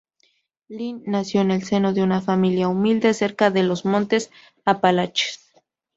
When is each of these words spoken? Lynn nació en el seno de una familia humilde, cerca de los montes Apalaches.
Lynn 0.67 1.03
nació 1.05 1.41
en 1.41 1.51
el 1.51 1.61
seno 1.63 1.93
de 1.93 2.01
una 2.01 2.21
familia 2.21 2.67
humilde, 2.67 3.13
cerca 3.13 3.51
de 3.51 3.61
los 3.61 3.85
montes 3.85 4.31
Apalaches. 4.65 5.53